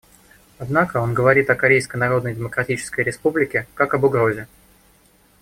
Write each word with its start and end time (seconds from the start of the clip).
Однако 0.57 0.97
он 0.97 1.13
говорит 1.13 1.47
о 1.51 1.55
Корейской 1.55 1.97
Народно-Демократической 1.97 3.01
Республике 3.01 3.67
как 3.75 3.93
об 3.93 4.03
угрозе. 4.03 4.47